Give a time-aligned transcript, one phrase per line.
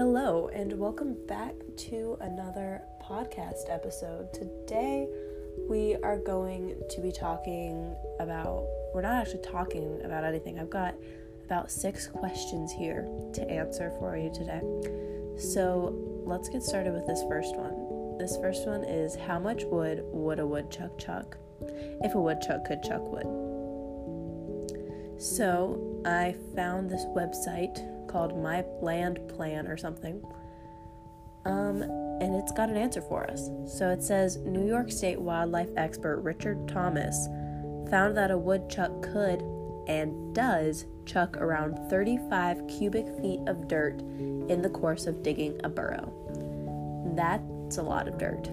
[0.00, 4.32] Hello, and welcome back to another podcast episode.
[4.32, 5.06] Today,
[5.68, 10.58] we are going to be talking about, we're not actually talking about anything.
[10.58, 10.94] I've got
[11.44, 14.62] about six questions here to answer for you today.
[15.36, 15.94] So,
[16.24, 18.16] let's get started with this first one.
[18.16, 22.82] This first one is How much wood would a woodchuck chuck if a woodchuck could
[22.82, 23.26] chuck wood?
[25.20, 30.22] So, I found this website called My Land Plan or something.
[31.44, 31.82] Um,
[32.20, 33.48] and it's got an answer for us.
[33.66, 37.28] So it says New York State wildlife expert Richard Thomas
[37.90, 39.42] found that a woodchuck could
[39.86, 45.68] and does chuck around 35 cubic feet of dirt in the course of digging a
[45.68, 46.12] burrow.
[47.16, 48.50] That's a lot of dirt.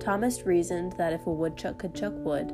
[0.00, 2.52] Thomas reasoned that if a woodchuck could chuck wood,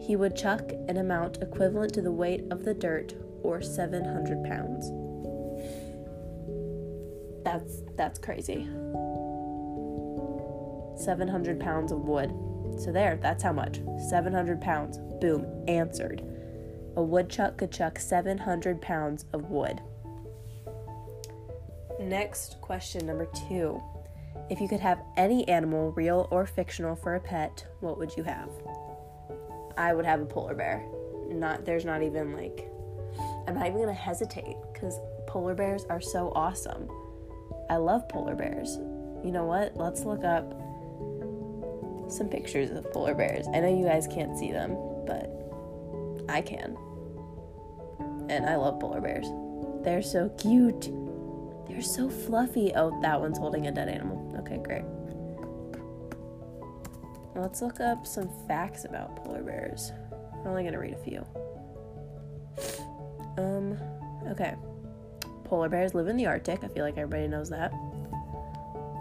[0.00, 4.90] he would chuck an amount equivalent to the weight of the dirt or 700 pounds.
[7.48, 8.68] That's that's crazy.
[11.02, 12.30] 700 pounds of wood.
[12.78, 13.80] So there, that's how much.
[14.10, 14.98] 700 pounds.
[15.18, 16.22] Boom, answered.
[16.96, 19.80] A woodchuck could chuck 700 pounds of wood.
[21.98, 23.82] Next question number 2.
[24.50, 28.24] If you could have any animal, real or fictional, for a pet, what would you
[28.24, 28.50] have?
[29.78, 30.86] I would have a polar bear.
[31.30, 32.70] Not there's not even like
[33.46, 36.90] I'm not even gonna hesitate because polar bears are so awesome.
[37.70, 38.76] I love polar bears.
[39.24, 39.76] You know what?
[39.76, 40.52] Let's look up
[42.10, 43.46] some pictures of polar bears.
[43.48, 45.30] I know you guys can't see them, but
[46.28, 46.76] I can.
[48.30, 49.26] And I love polar bears.
[49.84, 50.90] They're so cute.
[51.68, 52.72] They're so fluffy.
[52.74, 54.34] Oh, that one's holding a dead animal.
[54.40, 54.84] Okay, great.
[57.34, 59.92] Let's look up some facts about polar bears.
[60.32, 61.24] I'm only going to read a few.
[63.36, 63.78] Um,
[64.28, 64.54] okay.
[65.48, 66.62] Polar bears live in the Arctic.
[66.62, 67.72] I feel like everybody knows that.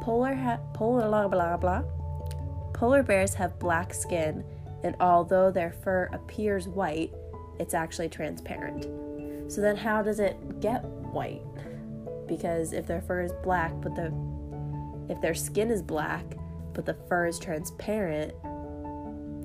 [0.01, 1.83] Polar ha- polar blah blah blah.
[2.73, 4.45] Polar bears have black skin,
[4.83, 7.13] and although their fur appears white,
[7.59, 8.87] it's actually transparent.
[9.51, 11.41] So then, how does it get white?
[12.27, 14.13] Because if their fur is black, but the
[15.09, 16.23] if their skin is black,
[16.73, 18.33] but the fur is transparent,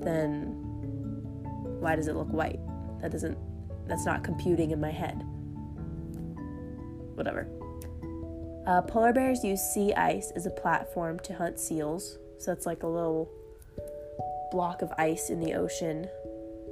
[0.04, 0.54] then
[1.80, 2.60] why does it look white?
[3.00, 3.38] That doesn't
[3.88, 5.24] that's not computing in my head.
[7.22, 7.47] Whatever.
[8.66, 12.19] Uh, polar bears use sea ice as a platform to hunt seals.
[12.38, 13.31] So it's like a little
[14.50, 16.09] block of ice in the ocean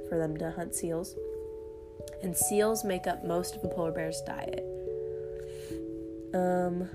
[0.09, 1.15] for them to hunt seals.
[2.21, 4.65] And seals make up most of a polar bear's diet.
[6.33, 6.89] Um,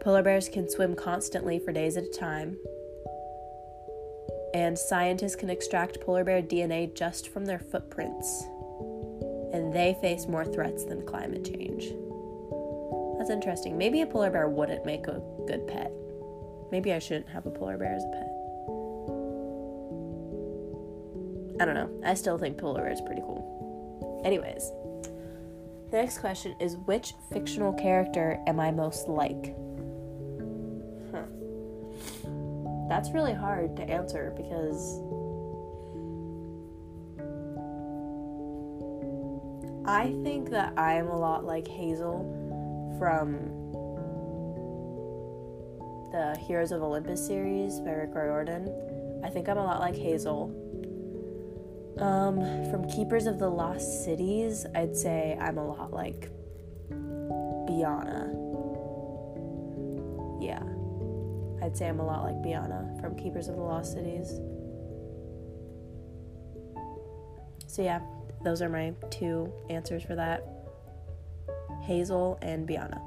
[0.00, 2.56] polar bears can swim constantly for days at a time.
[4.52, 8.42] And scientists can extract polar bear DNA just from their footprints.
[9.52, 11.92] And they face more threats than climate change.
[13.18, 13.76] That's interesting.
[13.76, 15.92] Maybe a polar bear wouldn't make a good pet.
[16.72, 18.30] Maybe I shouldn't have a polar bear as a pet.
[21.60, 21.90] I don't know.
[22.02, 24.22] I still think polar bear is pretty cool.
[24.24, 24.70] Anyways,
[25.90, 29.54] the next question is which fictional character am I most like?
[31.10, 31.24] Huh.
[32.88, 35.00] That's really hard to answer because
[39.86, 42.24] I think that I am a lot like Hazel
[42.98, 43.32] from
[46.12, 49.20] the Heroes of Olympus series by Rick Riordan.
[49.24, 50.54] I think I'm a lot like Hazel.
[51.98, 56.30] Um, from Keepers of the Lost Cities, I'd say I'm a lot like
[56.90, 58.36] Biana.
[60.40, 60.62] Yeah.
[61.64, 64.40] I'd say I'm a lot like Biana from Keepers of the Lost Cities.
[67.66, 68.00] So, yeah,
[68.42, 70.44] those are my two answers for that
[71.82, 73.00] Hazel and Biana.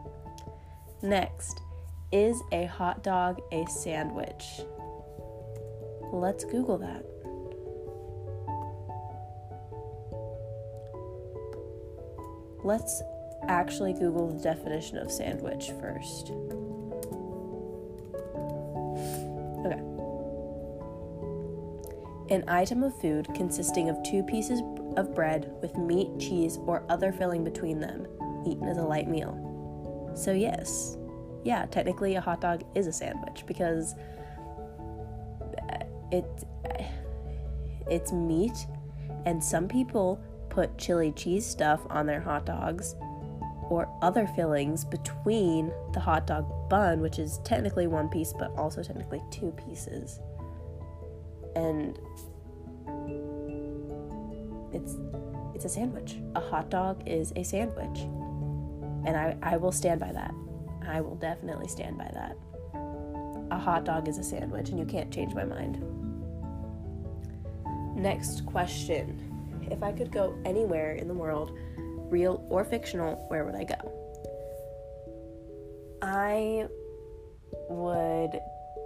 [1.01, 1.61] Next,
[2.11, 4.61] is a hot dog a sandwich?
[6.11, 7.03] Let's Google that.
[12.63, 13.01] Let's
[13.47, 16.31] actually Google the definition of sandwich first.
[22.33, 24.59] An item of food consisting of two pieces
[24.97, 28.07] of bread with meat, cheese, or other filling between them,
[28.43, 30.11] eaten as a light meal.
[30.15, 30.97] So, yes,
[31.43, 33.93] yeah, technically a hot dog is a sandwich because
[35.71, 36.25] uh, it
[36.67, 36.83] uh,
[37.87, 38.65] it's meat
[39.27, 40.19] and some people
[40.49, 42.95] put chili cheese stuff on their hot dogs
[43.69, 48.81] or other fillings between the hot dog bun, which is technically one piece but also
[48.81, 50.19] technically two pieces.
[51.55, 51.97] And
[54.73, 54.97] it's
[55.53, 56.17] it's a sandwich.
[56.35, 57.99] A hot dog is a sandwich.
[59.05, 60.33] And I, I will stand by that.
[60.87, 62.37] I will definitely stand by that.
[63.51, 65.81] A hot dog is a sandwich, and you can't change my mind.
[67.95, 69.29] Next question.
[69.69, 71.57] If I could go anywhere in the world,
[72.09, 73.91] real or fictional, where would I go?
[76.01, 76.67] I
[77.69, 78.39] would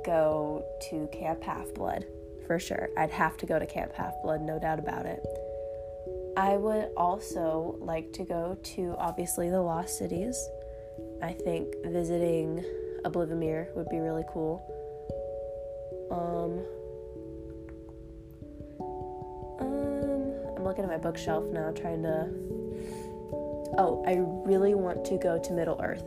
[0.06, 2.06] go to Camp Half Blood
[2.47, 2.89] for sure.
[2.97, 5.23] I'd have to go to Camp Half Blood, no doubt about it.
[6.38, 10.38] I would also like to go to obviously the Lost Cities.
[11.21, 12.63] I think visiting
[13.03, 14.63] Oblivamere would be really cool.
[16.09, 16.63] Um,
[19.59, 22.29] um, I'm looking at my bookshelf now, trying to.
[23.77, 24.17] Oh, I
[24.47, 26.03] really want to go to Middle Earth.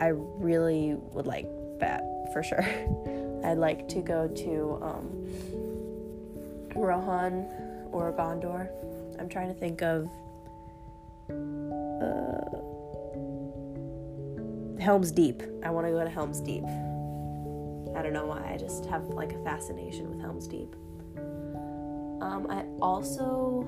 [0.00, 1.46] I really would like
[1.78, 2.02] that
[2.32, 2.64] for sure.
[3.44, 5.28] I'd like to go to um,
[6.74, 7.46] Rohan
[7.92, 8.68] or Gondor.
[9.18, 10.08] I'm trying to think of
[11.30, 12.40] uh,
[14.82, 15.42] Helm's Deep.
[15.62, 16.64] I want to go to Helm's Deep.
[17.96, 18.52] I don't know why.
[18.52, 20.74] I just have like a fascination with Helm's Deep.
[22.20, 23.66] Um, I also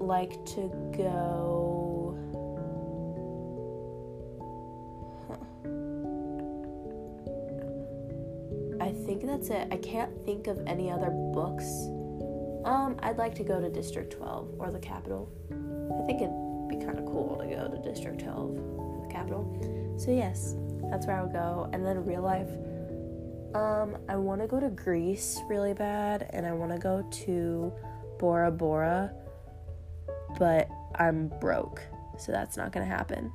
[0.00, 1.75] like to go.
[9.06, 9.68] Think that's it.
[9.70, 11.64] I can't think of any other books.
[12.64, 15.30] Um, I'd like to go to District 12 or the Capitol.
[15.48, 19.94] I think it'd be kind of cool to go to District 12, or the Capitol.
[19.96, 20.56] So yes,
[20.90, 21.70] that's where I would go.
[21.72, 22.50] And then real life,
[23.54, 27.72] um, I want to go to Greece really bad, and I want to go to
[28.18, 29.12] Bora Bora,
[30.36, 31.80] but I'm broke,
[32.18, 33.32] so that's not gonna happen.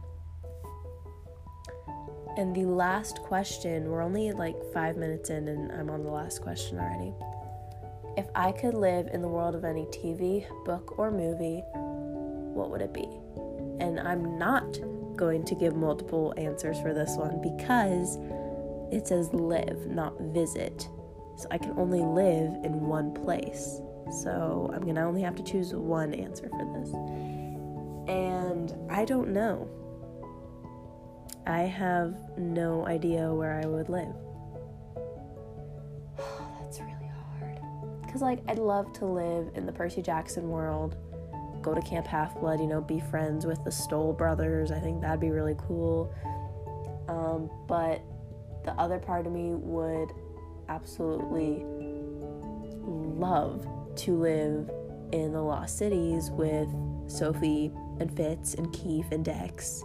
[2.37, 6.41] And the last question, we're only like five minutes in, and I'm on the last
[6.41, 7.13] question already.
[8.17, 11.61] If I could live in the world of any TV, book, or movie,
[12.53, 13.07] what would it be?
[13.79, 14.79] And I'm not
[15.17, 18.17] going to give multiple answers for this one because
[18.91, 20.87] it says live, not visit.
[21.37, 23.81] So I can only live in one place.
[24.21, 26.93] So I'm gonna only have to choose one answer for this.
[28.07, 29.69] And I don't know.
[31.47, 34.13] I have no idea where I would live.
[36.61, 37.59] That's really hard.
[38.05, 40.97] Because, like, I'd love to live in the Percy Jackson world,
[41.61, 44.71] go to Camp Half Blood, you know, be friends with the Stoll brothers.
[44.71, 46.13] I think that'd be really cool.
[47.07, 48.01] Um, but
[48.63, 50.11] the other part of me would
[50.69, 51.65] absolutely
[52.83, 54.69] love to live
[55.11, 56.69] in the Lost Cities with
[57.07, 59.83] Sophie and Fitz and Keefe and Dex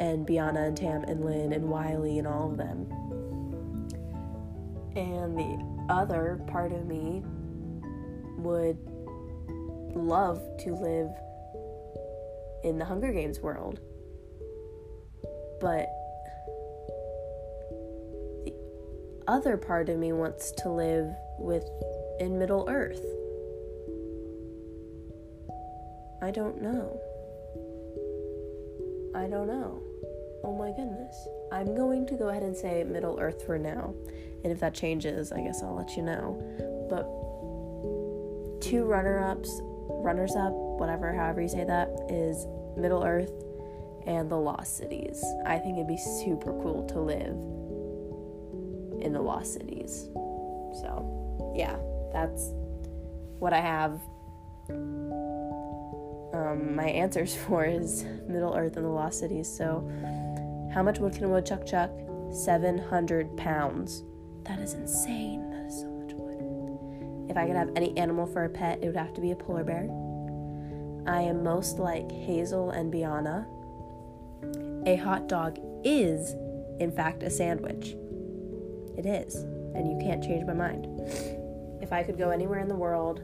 [0.00, 2.90] and Biana and Tam and Linh and Wylie and all of them.
[4.96, 7.22] And the other part of me
[8.38, 8.78] would
[9.94, 11.10] love to live
[12.64, 13.78] in the Hunger Games world.
[15.60, 15.86] But
[18.46, 18.54] the
[19.28, 21.68] other part of me wants to live with
[22.20, 23.04] in Middle Earth.
[26.22, 26.98] I don't know.
[29.14, 29.89] I don't know.
[30.42, 31.28] Oh my goodness.
[31.52, 33.94] I'm going to go ahead and say Middle Earth for now.
[34.42, 36.40] And if that changes, I guess I'll let you know.
[36.88, 37.04] But
[38.62, 39.50] two runner ups,
[39.88, 43.32] runners up, whatever, however you say that, is Middle Earth
[44.06, 45.22] and the Lost Cities.
[45.46, 47.36] I think it'd be super cool to live
[49.02, 50.08] in the Lost Cities.
[50.14, 51.76] So, yeah,
[52.12, 52.50] that's
[53.38, 54.00] what I have.
[56.32, 59.48] Um, my answers for is Middle Earth and the Lost Cities.
[59.48, 59.88] So,
[60.72, 61.90] how much wood can a woodchuck chuck?
[62.32, 64.04] 700 pounds.
[64.44, 65.50] That is insane.
[65.50, 67.30] That is so much wood.
[67.30, 69.36] If I could have any animal for a pet, it would have to be a
[69.36, 69.88] polar bear.
[71.06, 73.46] I am most like Hazel and Biana.
[74.86, 76.34] A hot dog is,
[76.78, 77.96] in fact, a sandwich.
[78.96, 79.34] It is,
[79.74, 80.86] and you can't change my mind.
[81.82, 83.22] If I could go anywhere in the world,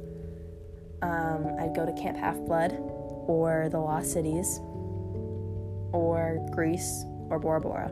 [1.02, 2.72] um, I'd go to Camp Half Blood
[3.28, 4.58] or the Lost Cities
[5.92, 7.90] or Greece or Bora Bora.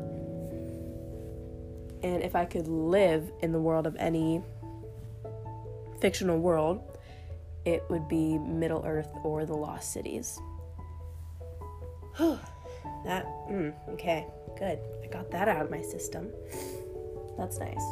[2.03, 4.43] And if I could live in the world of any
[6.01, 6.99] fictional world,
[7.65, 10.39] it would be Middle Earth or the Lost Cities.
[12.19, 14.27] that, mm, okay,
[14.59, 14.79] good.
[15.03, 16.31] I got that out of my system.
[17.39, 17.83] That's nice.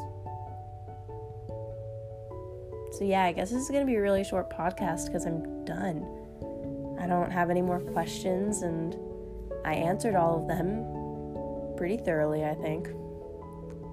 [2.93, 5.65] So, yeah, I guess this is going to be a really short podcast because I'm
[5.65, 6.05] done.
[7.01, 8.95] I don't have any more questions and
[9.65, 10.85] I answered all of them
[11.83, 12.91] pretty thoroughly, I think.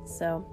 [0.06, 0.46] So,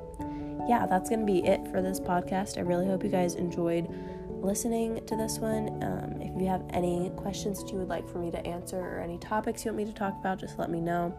[0.66, 2.56] yeah, that's going to be it for this podcast.
[2.56, 3.94] I really hope you guys enjoyed
[4.40, 5.82] listening to this one.
[5.82, 9.00] Um, if you have any questions that you would like for me to answer or
[9.00, 11.14] any topics you want me to talk about, just let me know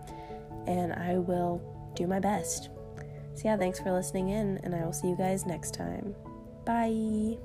[0.66, 1.62] and I will
[1.96, 2.70] do my best.
[3.36, 6.16] So, yeah, thanks for listening in, and I will see you guys next time.
[6.66, 7.38] Bye.